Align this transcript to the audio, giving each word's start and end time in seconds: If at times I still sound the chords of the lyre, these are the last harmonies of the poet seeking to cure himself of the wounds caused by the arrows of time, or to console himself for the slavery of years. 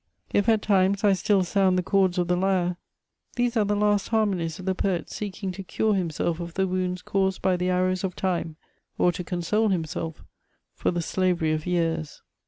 If 0.33 0.49
at 0.49 0.63
times 0.63 1.03
I 1.03 1.13
still 1.13 1.43
sound 1.43 1.77
the 1.77 1.83
chords 1.83 2.17
of 2.17 2.27
the 2.27 2.35
lyre, 2.35 2.77
these 3.35 3.55
are 3.55 3.65
the 3.65 3.75
last 3.75 4.07
harmonies 4.07 4.57
of 4.57 4.65
the 4.65 4.73
poet 4.73 5.11
seeking 5.11 5.51
to 5.51 5.63
cure 5.63 5.93
himself 5.93 6.39
of 6.39 6.55
the 6.55 6.65
wounds 6.65 7.03
caused 7.03 7.43
by 7.43 7.55
the 7.55 7.69
arrows 7.69 8.03
of 8.03 8.15
time, 8.15 8.55
or 8.97 9.11
to 9.11 9.23
console 9.23 9.67
himself 9.67 10.23
for 10.73 10.89
the 10.89 11.03
slavery 11.03 11.51
of 11.51 11.67
years. 11.67 12.23